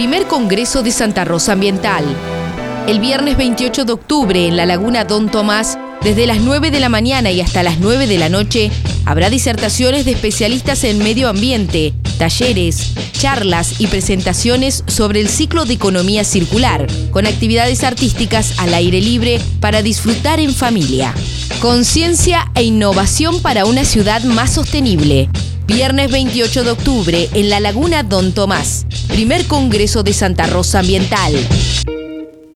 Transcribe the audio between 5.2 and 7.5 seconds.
Tomás, desde las 9 de la mañana y